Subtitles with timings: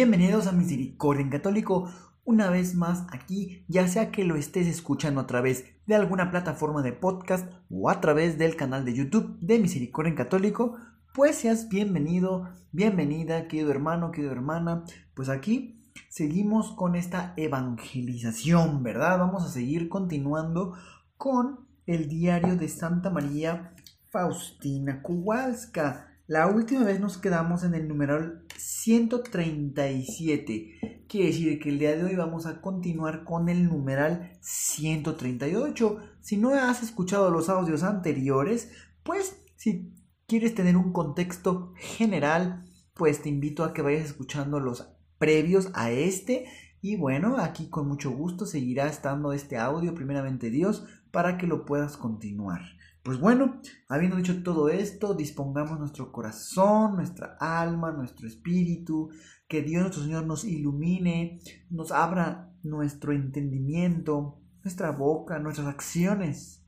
[0.00, 1.92] Bienvenidos a Misericordia en Católico,
[2.24, 6.80] una vez más aquí, ya sea que lo estés escuchando a través de alguna plataforma
[6.80, 10.78] de podcast o a través del canal de YouTube de Misericordia en Católico,
[11.12, 19.18] pues seas bienvenido, bienvenida, querido hermano, querida hermana, pues aquí seguimos con esta evangelización, ¿verdad?
[19.18, 20.78] Vamos a seguir continuando
[21.18, 23.74] con el diario de Santa María
[24.08, 26.06] Faustina Kowalska.
[26.26, 31.06] La última vez nos quedamos en el numeral 137.
[31.08, 35.98] Quiere decir que el día de hoy vamos a continuar con el numeral 138.
[36.20, 38.70] Si no has escuchado los audios anteriores,
[39.02, 39.94] pues si
[40.26, 45.90] quieres tener un contexto general, pues te invito a que vayas escuchando los previos a
[45.90, 46.46] este.
[46.82, 51.64] Y bueno, aquí con mucho gusto seguirá estando este audio, primeramente Dios, para que lo
[51.64, 52.60] puedas continuar.
[53.02, 59.10] Pues bueno, habiendo dicho todo esto, dispongamos nuestro corazón, nuestra alma, nuestro espíritu,
[59.48, 61.40] que Dios nuestro Señor nos ilumine,
[61.70, 66.62] nos abra nuestro entendimiento, nuestra boca, nuestras acciones.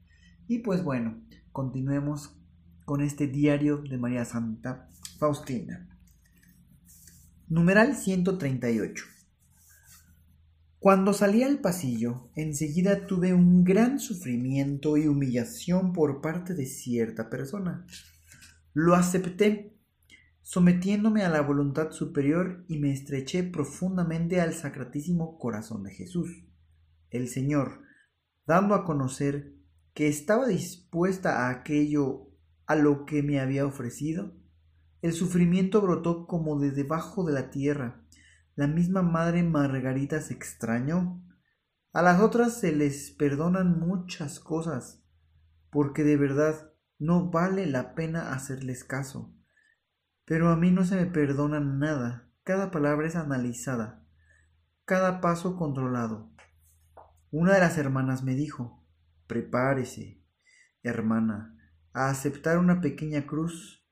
[0.49, 1.23] Y pues bueno,
[1.53, 2.35] continuemos
[2.87, 4.89] con este diario de María Santa
[5.19, 5.89] Faustina.
[7.49, 9.05] Numeral 138.
[10.83, 17.31] Cuando salí al pasillo, enseguida tuve un gran sufrimiento y humillación por parte de cierta
[17.31, 17.87] persona.
[18.73, 19.79] Lo acepté,
[20.41, 26.49] sometiéndome a la voluntad superior y me estreché profundamente al sacratísimo corazón de Jesús.
[27.11, 27.83] El Señor,
[28.45, 29.55] dando a conocer
[29.95, 32.27] que estaba dispuesta a aquello
[32.67, 34.35] a lo que me había ofrecido,
[35.01, 38.02] el sufrimiento brotó como de debajo de la tierra,
[38.55, 41.25] la misma madre Margarita se extrañó.
[41.93, 45.03] A las otras se les perdonan muchas cosas,
[45.71, 49.35] porque de verdad no vale la pena hacerles caso.
[50.27, 52.31] Pero a mí no se me perdona nada.
[52.45, 54.05] Cada palabra es analizada,
[54.85, 56.31] cada paso controlado.
[57.31, 58.85] Una de las hermanas me dijo,
[59.27, 60.23] prepárese,
[60.83, 61.57] hermana,
[61.95, 63.87] a aceptar una pequeña cruz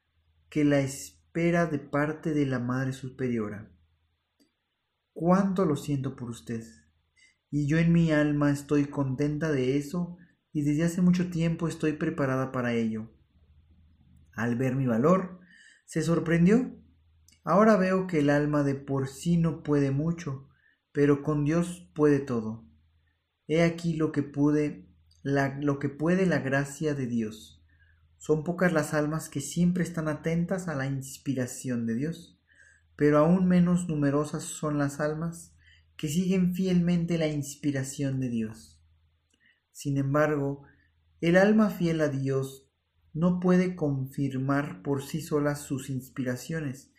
[0.50, 3.71] que la espera de parte de la Madre Superiora
[5.21, 6.65] cuánto lo siento por usted.
[7.51, 10.17] Y yo en mi alma estoy contenta de eso
[10.51, 13.11] y desde hace mucho tiempo estoy preparada para ello.
[14.33, 15.41] Al ver mi valor,
[15.85, 16.75] se sorprendió.
[17.45, 20.49] Ahora veo que el alma de por sí no puede mucho,
[20.91, 22.65] pero con Dios puede todo.
[23.47, 24.89] He aquí lo que pude,
[25.23, 27.63] lo que puede la gracia de Dios.
[28.17, 32.40] Son pocas las almas que siempre están atentas a la inspiración de Dios
[33.00, 35.55] pero aún menos numerosas son las almas
[35.97, 38.78] que siguen fielmente la inspiración de Dios.
[39.72, 40.65] Sin embargo,
[41.22, 42.69] el alma fiel a Dios
[43.15, 46.93] no puede confirmar por sí sola sus inspiraciones,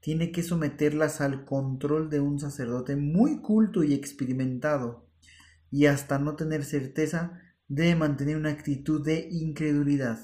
[0.00, 5.08] tiene que someterlas al control de un sacerdote muy culto y experimentado,
[5.70, 10.20] y hasta no tener certeza debe mantener una actitud de incredulidad,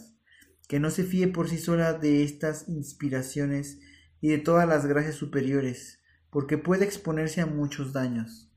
[0.69, 3.79] que no se fíe por sí sola de estas inspiraciones
[4.23, 6.01] y de todas las gracias superiores,
[6.31, 8.51] porque puede exponerse a muchos daños.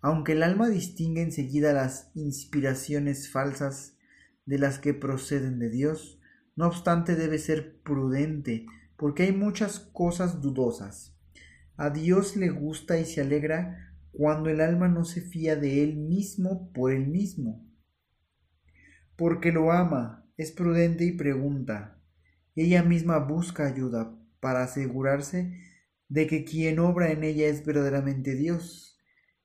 [0.00, 3.98] Aunque el alma distingue enseguida las inspiraciones falsas
[4.46, 6.20] de las que proceden de Dios,
[6.54, 8.66] no obstante debe ser prudente,
[8.96, 11.14] porque hay muchas cosas dudosas.
[11.76, 15.96] A Dios le gusta y se alegra cuando el alma no se fía de él
[15.96, 17.66] mismo por él mismo.
[19.16, 22.00] Porque lo ama, es prudente y pregunta.
[22.54, 25.58] Ella misma busca ayuda, para asegurarse
[26.08, 28.98] de que quien obra en ella es verdaderamente Dios,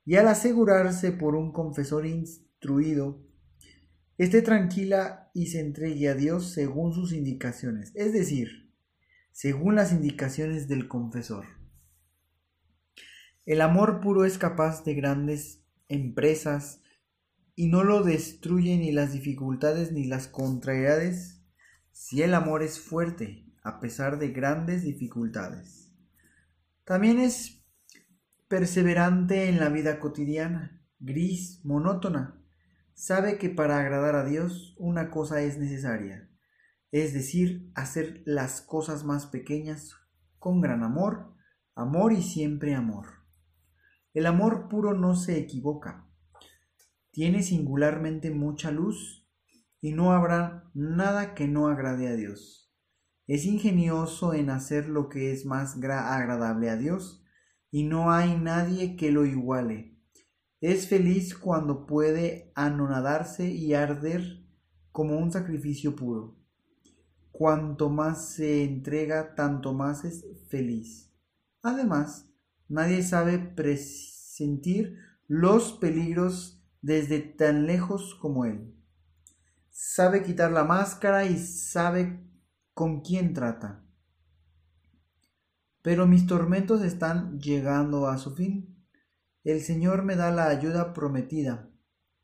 [0.06, 3.26] y al asegurarse por un confesor instruido,
[4.18, 8.72] esté tranquila y se entregue a Dios según sus indicaciones, es decir,
[9.32, 11.46] según las indicaciones del confesor.
[13.46, 16.82] El amor puro es capaz de grandes empresas
[17.56, 21.42] y no lo destruye ni las dificultades ni las contrariedades
[21.92, 25.92] si el amor es fuerte a pesar de grandes dificultades.
[26.84, 27.66] También es
[28.48, 32.40] perseverante en la vida cotidiana, gris, monótona.
[32.94, 36.30] Sabe que para agradar a Dios una cosa es necesaria,
[36.92, 39.96] es decir, hacer las cosas más pequeñas
[40.38, 41.34] con gran amor
[41.76, 43.08] amor y siempre amor.
[44.14, 46.08] El amor puro no se equivoca,
[47.12, 49.28] tiene singularmente mucha luz
[49.82, 52.73] y no habrá nada que no agrade a Dios.
[53.26, 57.24] Es ingenioso en hacer lo que es más agradable a Dios
[57.72, 59.98] y no hay nadie que lo iguale.
[60.60, 64.46] Es feliz cuando puede anonadarse y arder
[64.92, 66.38] como un sacrificio puro.
[67.32, 71.12] Cuanto más se entrega, tanto más es feliz.
[71.62, 72.30] Además,
[72.68, 74.98] nadie sabe presentir
[75.28, 78.76] los peligros desde tan lejos como él.
[79.70, 82.20] Sabe quitar la máscara y sabe
[82.74, 83.84] con quién trata.
[85.82, 88.84] Pero mis tormentos están llegando a su fin.
[89.44, 91.70] El Señor me da la ayuda prometida.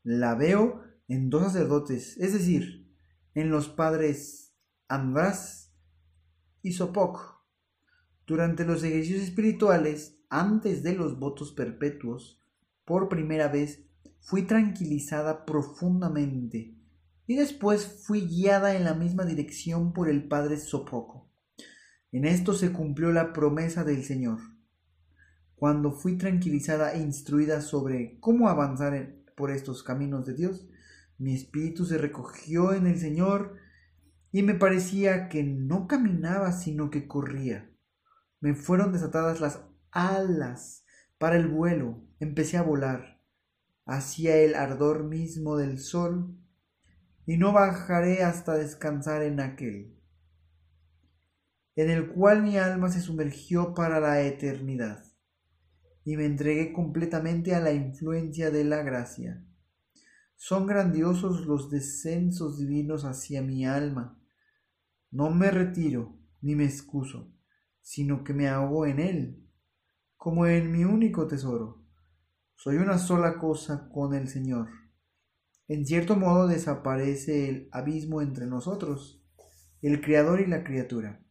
[0.03, 2.89] La veo en dos sacerdotes, es decir,
[3.33, 4.55] en los padres
[4.87, 5.73] András
[6.61, 7.43] y Sopoc.
[8.25, 12.41] Durante los ejercicios espirituales, antes de los votos perpetuos,
[12.85, 13.83] por primera vez
[14.19, 16.78] fui tranquilizada profundamente
[17.29, 21.29] y después fui guiada en la misma dirección por el padre Sopoco.
[22.11, 24.39] En esto se cumplió la promesa del Señor.
[25.53, 30.67] Cuando fui tranquilizada e instruida sobre cómo avanzar por estos caminos de Dios,
[31.19, 33.57] mi espíritu se recogió en el Señor
[34.31, 37.71] y me parecía que no caminaba sino que corría.
[38.39, 39.59] Me fueron desatadas las
[39.91, 40.83] alas
[41.19, 43.21] para el vuelo, empecé a volar
[43.85, 46.35] hacia el ardor mismo del sol
[47.29, 49.95] y no bajaré hasta descansar en aquel,
[51.75, 55.05] en el cual mi alma se sumergió para la eternidad
[56.03, 59.45] y me entregué completamente a la influencia de la gracia.
[60.37, 64.19] Son grandiosos los descensos divinos hacia mi alma
[65.11, 67.31] no me retiro ni me excuso,
[67.79, 69.47] sino que me ahogo en él,
[70.17, 71.83] como en mi único tesoro.
[72.55, 74.67] Soy una sola cosa con el Señor.
[75.69, 79.23] En cierto modo desaparece el abismo entre nosotros,
[79.83, 81.23] el Creador y la criatura.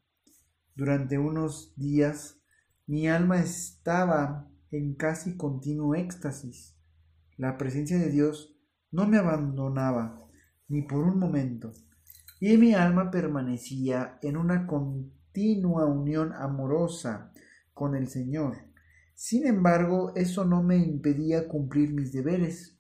[0.76, 2.40] Durante unos días
[2.87, 6.79] mi alma estaba en casi continuo éxtasis.
[7.37, 8.56] La presencia de Dios
[8.93, 10.25] no me abandonaba
[10.69, 11.73] ni por un momento
[12.38, 17.32] y mi alma permanecía en una continua unión amorosa
[17.75, 18.56] con el Señor.
[19.14, 22.77] Sin embargo, eso no me impedía cumplir mis deberes.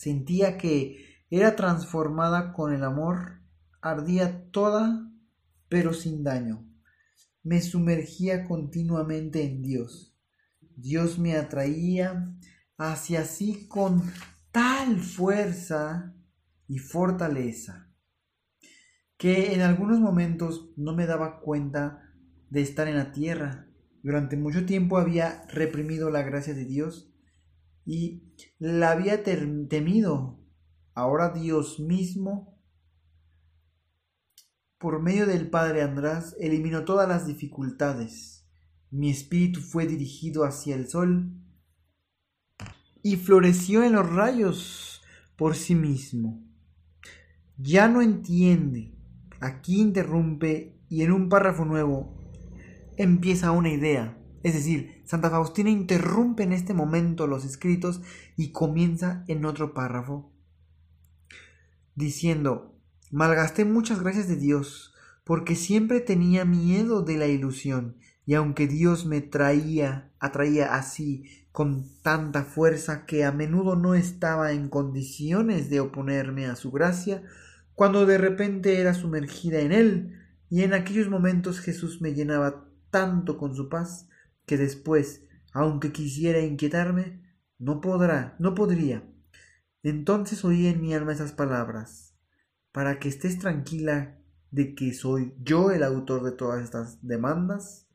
[0.00, 3.42] Sentía que era transformada con el amor,
[3.82, 5.12] ardía toda,
[5.68, 6.66] pero sin daño.
[7.42, 10.16] Me sumergía continuamente en Dios.
[10.74, 12.34] Dios me atraía
[12.78, 14.02] hacia sí con
[14.52, 16.14] tal fuerza
[16.66, 17.92] y fortaleza
[19.18, 22.10] que en algunos momentos no me daba cuenta
[22.48, 23.66] de estar en la tierra.
[24.02, 27.09] Durante mucho tiempo había reprimido la gracia de Dios
[27.84, 28.22] y
[28.58, 30.38] la había temido.
[30.94, 32.58] Ahora Dios mismo,
[34.78, 38.46] por medio del Padre András, eliminó todas las dificultades.
[38.90, 41.32] Mi espíritu fue dirigido hacia el sol
[43.02, 45.02] y floreció en los rayos
[45.36, 46.42] por sí mismo.
[47.56, 49.00] Ya no entiende
[49.40, 52.14] Aquí interrumpe y en un párrafo nuevo
[52.98, 54.18] empieza una idea.
[54.42, 58.00] Es decir, Santa Faustina interrumpe en este momento los escritos
[58.36, 60.30] y comienza en otro párrafo
[62.00, 62.74] diciendo,
[63.10, 64.94] malgasté muchas gracias de Dios,
[65.24, 71.86] porque siempre tenía miedo de la ilusión, y aunque Dios me traía, atraía así con
[72.02, 77.22] tanta fuerza que a menudo no estaba en condiciones de oponerme a su gracia,
[77.74, 80.16] cuando de repente era sumergida en él,
[80.48, 84.08] y en aquellos momentos Jesús me llenaba tanto con su paz
[84.50, 87.22] que después, aunque quisiera inquietarme,
[87.60, 89.08] no podrá, no podría.
[89.84, 92.16] Entonces oí en mi alma esas palabras,
[92.72, 94.18] para que estés tranquila
[94.50, 97.86] de que soy yo el autor de todas estas demandas,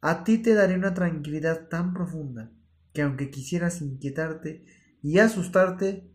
[0.00, 2.50] a ti te daré una tranquilidad tan profunda
[2.94, 4.64] que aunque quisieras inquietarte
[5.02, 6.10] y asustarte,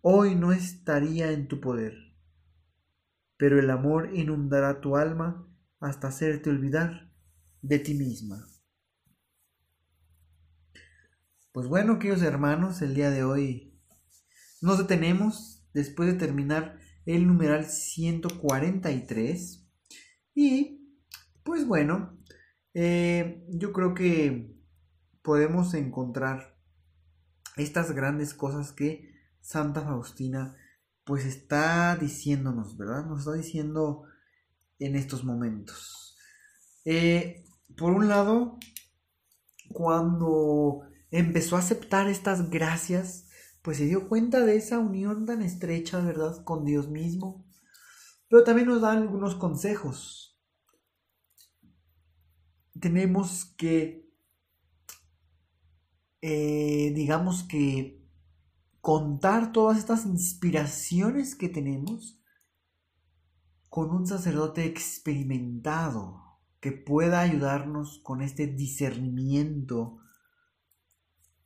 [0.00, 2.08] hoy no estaría en tu poder
[3.38, 7.12] pero el amor inundará tu alma hasta hacerte olvidar
[7.62, 8.44] de ti misma.
[11.58, 13.76] Pues bueno, queridos hermanos, el día de hoy
[14.60, 19.68] nos detenemos después de terminar el numeral 143
[20.36, 21.02] y
[21.42, 22.16] pues bueno,
[22.74, 24.56] eh, yo creo que
[25.20, 26.56] podemos encontrar
[27.56, 29.10] estas grandes cosas que
[29.40, 30.54] Santa Faustina
[31.02, 33.04] pues está diciéndonos, ¿verdad?
[33.04, 34.04] Nos está diciendo
[34.78, 36.16] en estos momentos.
[36.84, 37.42] Eh,
[37.76, 38.60] por un lado,
[39.72, 43.28] cuando empezó a aceptar estas gracias,
[43.62, 47.46] pues se dio cuenta de esa unión tan estrecha, ¿verdad?, con Dios mismo.
[48.28, 50.38] Pero también nos dan algunos consejos.
[52.78, 54.08] Tenemos que,
[56.20, 57.98] eh, digamos que,
[58.80, 62.22] contar todas estas inspiraciones que tenemos
[63.68, 66.28] con un sacerdote experimentado
[66.60, 69.98] que pueda ayudarnos con este discernimiento,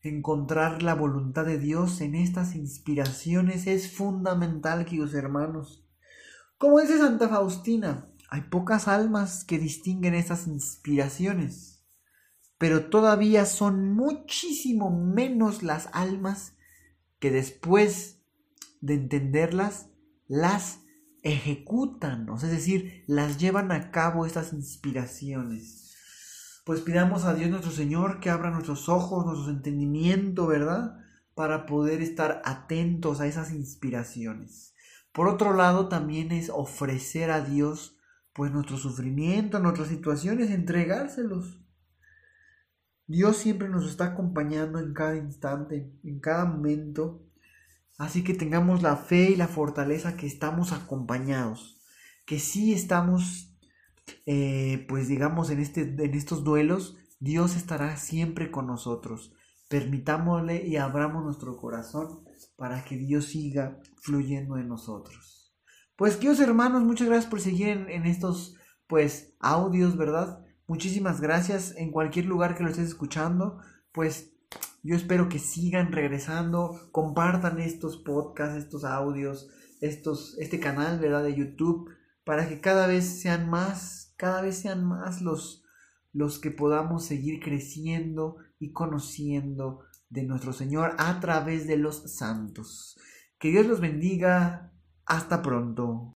[0.02, 5.86] encontrar la voluntad de Dios en estas inspiraciones es fundamental, queridos hermanos.
[6.58, 11.84] Como dice Santa Faustina, hay pocas almas que distinguen estas inspiraciones,
[12.58, 16.56] pero todavía son muchísimo menos las almas
[17.18, 18.22] que después
[18.80, 19.90] de entenderlas
[20.26, 20.80] las
[21.22, 25.81] ejecutan, es decir, las llevan a cabo estas inspiraciones.
[26.64, 30.98] Pues pidamos a Dios nuestro Señor que abra nuestros ojos, nuestro entendimiento, ¿verdad?
[31.34, 34.74] Para poder estar atentos a esas inspiraciones.
[35.12, 37.98] Por otro lado, también es ofrecer a Dios
[38.32, 41.60] pues nuestro sufrimiento, nuestras situaciones, entregárselos.
[43.06, 47.26] Dios siempre nos está acompañando en cada instante, en cada momento,
[47.98, 51.80] Así que tengamos la fe y la fortaleza que estamos acompañados,
[52.26, 53.51] que sí estamos,
[54.26, 59.32] eh, pues digamos, en, este, en estos duelos, Dios estará siempre con nosotros.
[59.68, 62.24] Permitámosle y abramos nuestro corazón
[62.56, 65.54] para que Dios siga fluyendo en nosotros.
[65.96, 68.56] Pues queridos hermanos, muchas gracias por seguir en, en estos
[68.86, 70.44] pues audios, ¿verdad?
[70.66, 73.58] Muchísimas gracias en cualquier lugar que lo estés escuchando.
[73.92, 74.32] Pues
[74.82, 79.48] yo espero que sigan regresando, compartan estos podcasts, estos audios,
[79.80, 81.22] estos, este canal, ¿verdad?
[81.22, 81.90] De YouTube,
[82.24, 85.64] para que cada vez sean más, cada vez sean más los,
[86.12, 92.96] los que podamos seguir creciendo y conociendo de nuestro Señor a través de los santos.
[93.38, 94.68] Que Dios los bendiga.
[95.04, 96.14] Hasta pronto.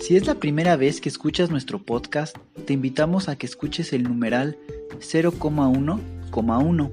[0.00, 4.02] Si es la primera vez que escuchas nuestro podcast, te invitamos a que escuches el
[4.02, 4.58] numeral
[4.98, 6.90] 0,1,1,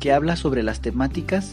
[0.00, 1.52] que habla sobre las temáticas